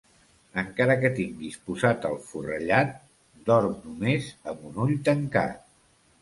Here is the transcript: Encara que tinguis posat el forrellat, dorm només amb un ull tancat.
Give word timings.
Encara 0.59 0.93
que 1.01 1.11
tinguis 1.19 1.57
posat 1.67 2.07
el 2.09 2.17
forrellat, 2.29 2.95
dorm 3.51 3.77
només 3.85 4.31
amb 4.55 4.65
un 4.71 4.83
ull 4.87 4.97
tancat. 5.11 5.63